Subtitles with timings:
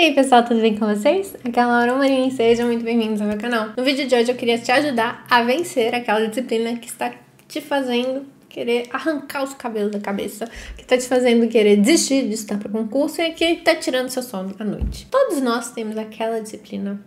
[0.00, 1.36] E aí pessoal, tudo bem com vocês?
[1.44, 3.74] Aqui é a Laura Marinho sejam muito bem-vindos ao meu canal.
[3.76, 7.12] No vídeo de hoje eu queria te ajudar a vencer aquela disciplina que está
[7.46, 12.32] te fazendo querer arrancar os cabelos da cabeça, que está te fazendo querer desistir de
[12.32, 15.06] estudar para concurso e que está tirando seu sono à noite.
[15.10, 16.98] Todos nós temos aquela disciplina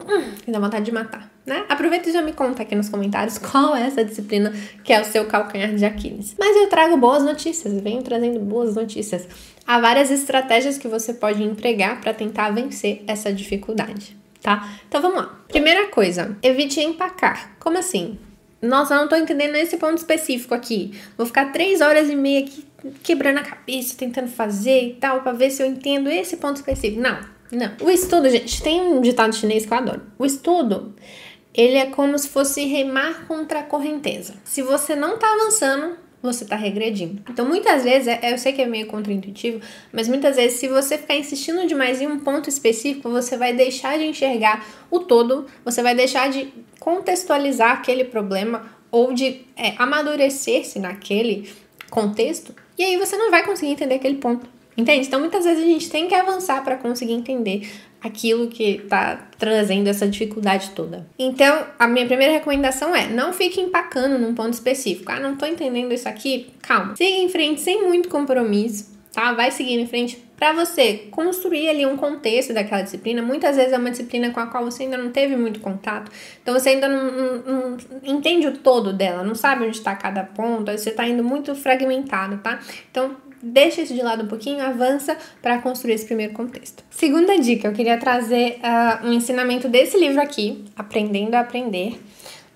[0.00, 1.64] hum, que dá vontade de matar, né?
[1.68, 4.52] Aproveita e já me conta aqui nos comentários qual é essa disciplina
[4.82, 6.34] que é o seu calcanhar de Aquiles.
[6.38, 9.26] Mas eu trago boas notícias, venho trazendo boas notícias.
[9.66, 14.68] Há várias estratégias que você pode empregar para tentar vencer essa dificuldade, tá?
[14.88, 15.40] Então vamos lá.
[15.48, 17.56] Primeira coisa, evite empacar.
[17.58, 18.18] Como assim?
[18.62, 20.98] Nossa, eu não tô entendendo esse ponto específico aqui.
[21.16, 22.64] Vou ficar três horas e meia aqui
[23.02, 27.00] quebrando a cabeça, tentando fazer e tal, para ver se eu entendo esse ponto específico.
[27.00, 27.18] Não,
[27.50, 27.72] não.
[27.82, 30.02] O estudo, gente, tem um ditado chinês que eu adoro.
[30.18, 30.94] O estudo,
[31.54, 34.34] ele é como se fosse remar contra a correnteza.
[34.44, 37.22] Se você não tá avançando, você está regredindo.
[37.30, 39.60] Então, muitas vezes, é, eu sei que é meio contraintuitivo,
[39.92, 43.98] mas muitas vezes, se você ficar insistindo demais em um ponto específico, você vai deixar
[43.98, 50.78] de enxergar o todo, você vai deixar de contextualizar aquele problema ou de é, amadurecer-se
[50.78, 51.48] naquele
[51.90, 54.55] contexto, e aí você não vai conseguir entender aquele ponto.
[54.76, 55.06] Entende?
[55.06, 57.68] Então, muitas vezes a gente tem que avançar para conseguir entender
[58.02, 61.06] aquilo que está trazendo essa dificuldade toda.
[61.18, 65.10] Então, a minha primeira recomendação é: não fique empacando num ponto específico.
[65.10, 66.52] Ah, não estou entendendo isso aqui?
[66.62, 66.94] Calma.
[66.96, 69.32] Siga em frente sem muito compromisso, tá?
[69.32, 73.22] Vai seguindo em frente para você construir ali um contexto daquela disciplina.
[73.22, 76.52] Muitas vezes é uma disciplina com a qual você ainda não teve muito contato, então
[76.52, 80.70] você ainda não, não, não entende o todo dela, não sabe onde está cada ponto,
[80.70, 82.60] você está indo muito fragmentado, tá?
[82.90, 83.16] Então,
[83.46, 86.84] deixa isso de lado um pouquinho, avança para construir esse primeiro contexto.
[86.90, 91.98] Segunda dica, eu queria trazer uh, um ensinamento desse livro aqui, Aprendendo a Aprender,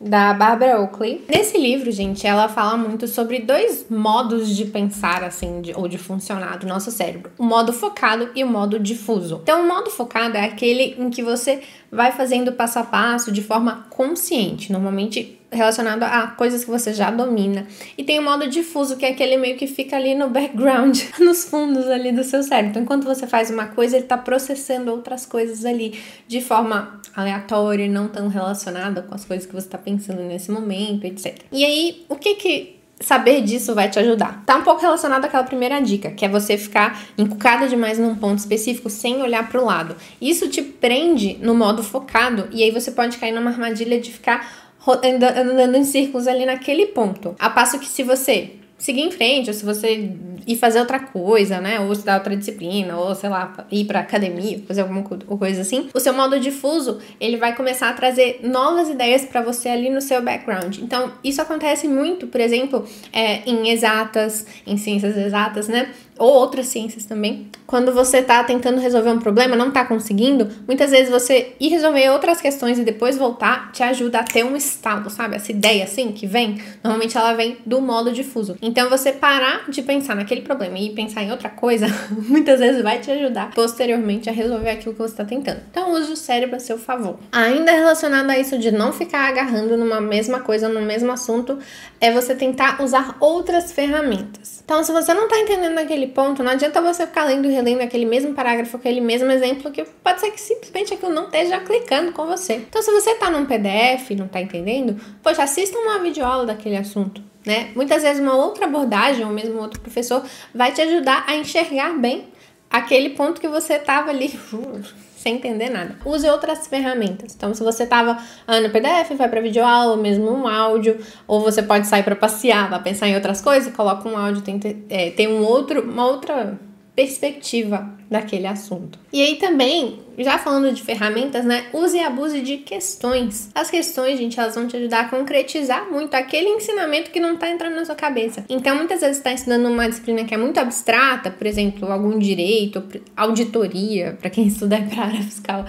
[0.00, 1.22] da Barbara Oakley.
[1.28, 5.98] Nesse livro, gente, ela fala muito sobre dois modos de pensar, assim, de, ou de
[5.98, 9.40] funcionar do nosso cérebro: o modo focado e o modo difuso.
[9.42, 13.42] Então, o modo focado é aquele em que você vai fazendo passo a passo de
[13.42, 17.66] forma consciente, normalmente relacionado a coisas que você já domina.
[17.98, 21.44] E tem o modo difuso, que é aquele meio que fica ali no background, nos
[21.44, 22.70] fundos ali do seu cérebro.
[22.70, 25.98] Então, enquanto você faz uma coisa, ele está processando outras coisas ali
[26.28, 31.04] de forma aleatória, não tão relacionada com as coisas que você está pensando nesse momento,
[31.04, 31.38] etc.
[31.50, 34.42] E aí, o que que saber disso vai te ajudar.
[34.44, 38.38] Tá um pouco relacionado àquela primeira dica, que é você ficar encucada demais num ponto
[38.38, 39.96] específico sem olhar para o lado.
[40.20, 44.70] Isso te prende no modo focado e aí você pode cair numa armadilha de ficar
[44.86, 47.34] andando em círculos ali naquele ponto.
[47.38, 50.10] A passo que se você seguir em frente, ou se você
[50.46, 51.78] ir fazer outra coisa, né?
[51.80, 56.00] Ou estudar outra disciplina, ou sei lá, ir pra academia, fazer alguma coisa assim, o
[56.00, 60.22] seu modo difuso, ele vai começar a trazer novas ideias para você ali no seu
[60.22, 60.78] background.
[60.78, 65.90] Então, isso acontece muito, por exemplo, é, em exatas, em ciências exatas, né?
[66.20, 70.90] Ou outras ciências também, quando você está tentando resolver um problema, não está conseguindo, muitas
[70.90, 75.08] vezes você ir resolver outras questões e depois voltar te ajuda a ter um estalo,
[75.08, 75.36] sabe?
[75.36, 78.56] Essa ideia assim que vem, normalmente ela vem do modo difuso.
[78.60, 81.86] Então você parar de pensar naquele problema e pensar em outra coisa,
[82.28, 85.60] muitas vezes vai te ajudar posteriormente a resolver aquilo que você está tentando.
[85.70, 87.18] Então use o cérebro a seu favor.
[87.32, 91.58] Ainda relacionado a isso de não ficar agarrando numa mesma coisa, no mesmo assunto,
[91.98, 94.60] é você tentar usar outras ferramentas.
[94.70, 97.80] Então, se você não está entendendo aquele ponto, não adianta você ficar lendo e relendo
[97.80, 102.12] aquele mesmo parágrafo, aquele mesmo exemplo, que pode ser que simplesmente aquilo não esteja clicando
[102.12, 102.54] com você.
[102.54, 106.76] Então, se você está num PDF e não está entendendo, poxa, assista uma videoaula daquele
[106.76, 107.22] assunto.
[107.44, 107.70] Né?
[107.74, 110.22] Muitas vezes uma outra abordagem ou mesmo outro professor
[110.54, 112.28] vai te ajudar a enxergar bem
[112.70, 114.28] aquele ponto que você estava ali
[115.20, 115.96] sem entender nada.
[116.02, 117.34] Use outras ferramentas.
[117.34, 121.62] Então, se você estava ah, no PDF, vai para videoaula, mesmo um áudio, ou você
[121.62, 124.58] pode sair para passear, vai pensar em outras coisas, coloca um áudio, tem,
[124.88, 126.58] é, tem um outro, uma outra
[127.00, 128.98] perspectiva daquele assunto.
[129.10, 131.64] E aí também, já falando de ferramentas, né?
[131.72, 133.48] Use e abuse de questões.
[133.54, 137.48] As questões, gente, elas vão te ajudar a concretizar muito aquele ensinamento que não tá
[137.48, 138.44] entrando na sua cabeça.
[138.50, 142.84] Então, muitas vezes está estudando uma disciplina que é muito abstrata, por exemplo, algum direito,
[143.16, 145.64] auditoria, para quem estuda para área fiscal,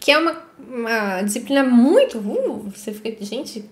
[0.00, 3.64] que é uma, uma disciplina muito, uh, você fica, gente,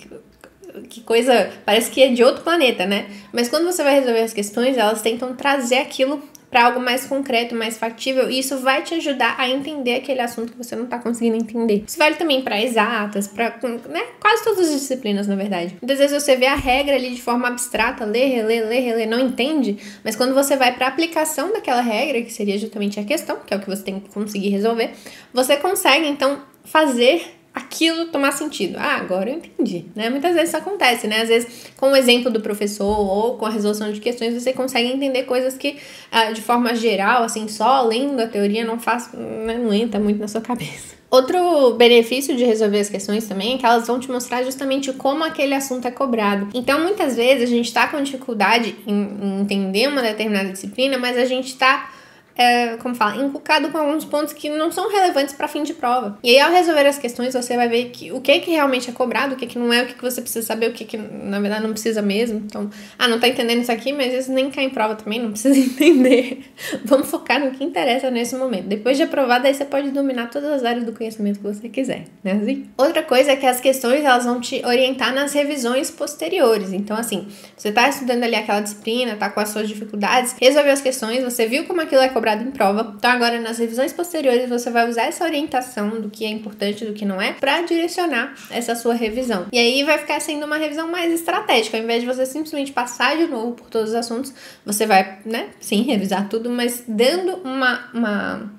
[0.88, 3.06] que coisa, parece que é de outro planeta, né?
[3.32, 7.54] Mas quando você vai resolver as questões, elas tentam trazer aquilo para algo mais concreto,
[7.54, 10.98] mais factível, e isso vai te ajudar a entender aquele assunto que você não está
[10.98, 11.84] conseguindo entender.
[11.86, 13.56] Isso vale também para exatas, para
[13.88, 15.76] né, quase todas as disciplinas, na verdade.
[15.80, 19.20] Muitas vezes você vê a regra ali de forma abstrata, lê, relê, lê, relê, não
[19.20, 23.38] entende, mas quando você vai para a aplicação daquela regra, que seria justamente a questão,
[23.46, 24.90] que é o que você tem que conseguir resolver,
[25.32, 28.76] você consegue então fazer aquilo tomar sentido.
[28.78, 30.08] Ah, agora eu entendi, né?
[30.08, 31.22] Muitas vezes isso acontece, né?
[31.22, 34.88] Às vezes, com o exemplo do professor ou com a resolução de questões, você consegue
[34.88, 35.76] entender coisas que,
[36.10, 39.58] ah, de forma geral, assim, só lendo a teoria não faz, né?
[39.58, 41.00] não entra muito na sua cabeça.
[41.10, 45.24] Outro benefício de resolver as questões também é que elas vão te mostrar justamente como
[45.24, 46.48] aquele assunto é cobrado.
[46.54, 51.18] Então, muitas vezes a gente está com dificuldade em, em entender uma determinada disciplina, mas
[51.18, 51.90] a gente está
[52.36, 56.18] é, como fala, encucado com alguns pontos que não são relevantes para fim de prova.
[56.22, 58.92] E aí, ao resolver as questões, você vai ver que o que que realmente é
[58.92, 60.96] cobrado, o que que não é, o que que você precisa saber, o que que
[60.96, 62.38] na verdade não precisa mesmo.
[62.38, 65.30] Então, ah, não tá entendendo isso aqui, mas isso nem cai em prova também, não
[65.30, 66.44] precisa entender.
[66.84, 68.66] Vamos focar no que interessa nesse momento.
[68.66, 72.04] Depois de aprovado, aí você pode dominar todas as áreas do conhecimento que você quiser,
[72.24, 72.32] né?
[72.32, 72.66] Assim?
[72.78, 76.72] Outra coisa é que as questões, elas vão te orientar nas revisões posteriores.
[76.72, 80.80] Então, assim, você tá estudando ali aquela disciplina, tá com as suas dificuldades, resolveu as
[80.80, 82.94] questões, você viu como aquilo é cobrado em prova.
[82.96, 86.86] Então, agora nas revisões posteriores, você vai usar essa orientação do que é importante e
[86.86, 89.46] do que não é para direcionar essa sua revisão.
[89.52, 91.76] E aí vai ficar sendo uma revisão mais estratégica.
[91.76, 94.32] Ao invés de você simplesmente passar de novo por todos os assuntos,
[94.64, 97.88] você vai, né, sim, revisar tudo, mas dando uma.
[97.92, 98.50] uma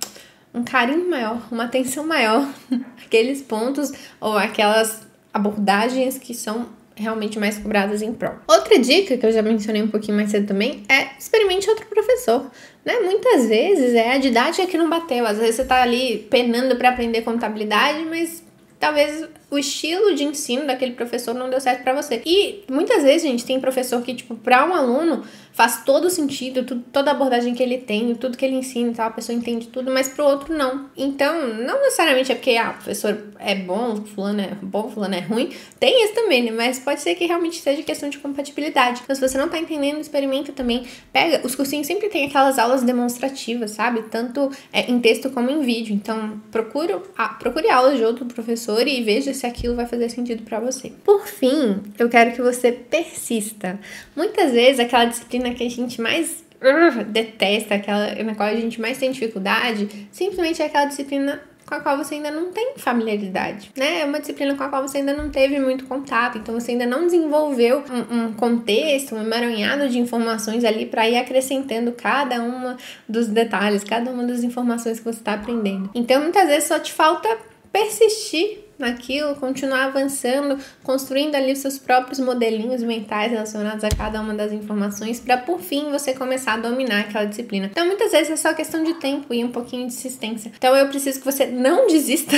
[0.54, 2.46] um carinho maior, uma atenção maior
[3.06, 8.42] aqueles pontos ou aquelas abordagens que são realmente mais cobradas em prova.
[8.48, 12.50] Outra dica que eu já mencionei um pouquinho mais cedo também é experimente outro professor.
[12.86, 13.00] Né?
[13.00, 15.26] Muitas vezes é a didática que não bateu.
[15.26, 18.44] Às vezes você está ali penando para aprender contabilidade, mas
[18.80, 22.22] talvez o estilo de ensino daquele professor não deu certo para você.
[22.26, 26.86] E muitas vezes, gente, tem professor que, tipo, para um aluno faz todo sentido, tudo,
[26.94, 29.68] toda a abordagem que ele tem, tudo que ele ensina e tal, a pessoa entende
[29.68, 30.90] tudo, mas pro outro não.
[30.96, 35.20] Então, não necessariamente é porque ah, o professor é bom, fulano é bom, fulano é
[35.20, 35.52] ruim.
[35.78, 36.52] Tem isso também, né?
[36.52, 39.02] Mas pode ser que realmente seja questão de compatibilidade.
[39.04, 40.86] Então, se você não tá entendendo, experimenta também.
[41.12, 44.04] Pega, os cursinhos sempre tem aquelas aulas demonstrativas, sabe?
[44.04, 45.94] Tanto é, em texto como em vídeo.
[45.94, 46.94] Então, procure,
[47.40, 50.92] procure aulas de outro professor e veja se aquilo vai fazer sentido para você.
[51.04, 53.80] Por fim, eu quero que você persista.
[54.16, 58.80] Muitas vezes aquela disciplina que a gente mais uh, detesta, aquela na qual a gente
[58.80, 63.72] mais tem dificuldade, simplesmente é aquela disciplina com a qual você ainda não tem familiaridade,
[63.78, 64.02] né?
[64.02, 66.86] É uma disciplina com a qual você ainda não teve muito contato, então você ainda
[66.86, 72.76] não desenvolveu um, um contexto, um emaranhado de informações ali para ir acrescentando cada uma
[73.08, 75.90] dos detalhes, cada uma das informações que você está aprendendo.
[75.96, 77.30] Então muitas vezes só te falta
[77.72, 84.52] persistir naquilo, continuar avançando, construindo ali seus próprios modelinhos mentais relacionados a cada uma das
[84.52, 87.68] informações, para por fim você começar a dominar aquela disciplina.
[87.72, 90.52] Então, muitas vezes é só questão de tempo e um pouquinho de insistência.
[90.58, 92.38] Então, eu preciso que você não desista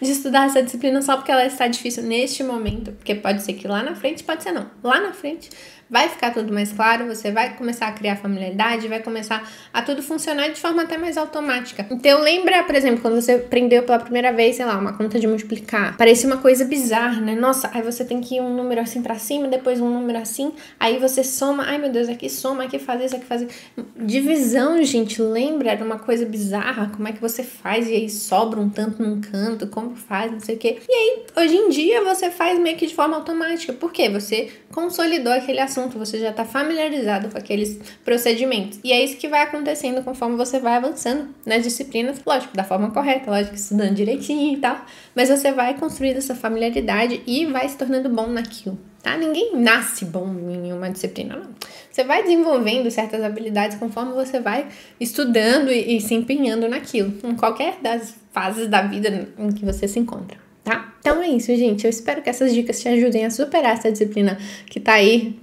[0.00, 3.68] de estudar essa disciplina só porque ela está difícil neste momento, porque pode ser que
[3.68, 4.70] lá na frente, pode ser não.
[4.82, 5.50] Lá na frente
[5.88, 10.02] vai ficar tudo mais claro, você vai começar a criar familiaridade, vai começar a tudo
[10.02, 11.86] funcionar de forma até mais automática.
[11.90, 15.26] Então, lembra, por exemplo, quando você aprendeu pela primeira vez, sei lá, uma conta de
[15.26, 15.96] multiplicar.
[15.96, 17.34] Parecia uma coisa bizarra, né?
[17.34, 20.52] Nossa, aí você tem que ir um número assim para cima, depois um número assim,
[20.78, 23.52] aí você soma, ai meu Deus, aqui soma, aqui faz isso, aqui faz isso.
[23.96, 25.70] Divisão, gente, lembra?
[25.70, 29.20] Era uma coisa bizarra, como é que você faz e aí sobra um tanto num
[29.20, 30.78] canto, como faz, não sei o quê.
[30.88, 33.72] E aí, hoje em dia, você faz meio que de forma automática.
[33.72, 34.08] Por quê?
[34.08, 38.78] Você consolidou aquele assunto você já está familiarizado com aqueles procedimentos.
[38.84, 42.90] E é isso que vai acontecendo conforme você vai avançando nas disciplinas, lógico, da forma
[42.90, 44.84] correta, lógico, estudando direitinho e tal,
[45.14, 48.78] mas você vai construindo essa familiaridade e vai se tornando bom naquilo.
[49.02, 49.16] Tá?
[49.16, 51.50] Ninguém nasce bom em uma disciplina, não.
[51.90, 54.68] Você vai desenvolvendo certas habilidades conforme você vai
[55.00, 59.88] estudando e, e se empenhando naquilo, em qualquer das fases da vida em que você
[59.88, 60.92] se encontra tá?
[60.98, 61.84] Então é isso, gente.
[61.84, 64.36] Eu espero que essas dicas te ajudem a superar essa disciplina
[64.68, 65.38] que tá aí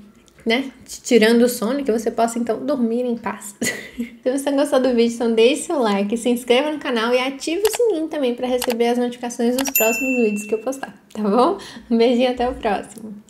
[0.45, 3.55] né, tirando o sono, que você possa então dormir em paz.
[3.61, 7.63] se você gostou do vídeo, então deixe seu like, se inscreva no canal e ative
[7.65, 11.57] o sininho também para receber as notificações dos próximos vídeos que eu postar, tá bom?
[11.89, 13.15] Um beijinho até o próximo.